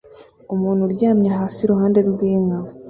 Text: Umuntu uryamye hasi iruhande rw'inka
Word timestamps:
Umuntu 0.53 0.81
uryamye 0.87 1.29
hasi 1.37 1.57
iruhande 1.63 1.99
rw'inka 2.09 2.57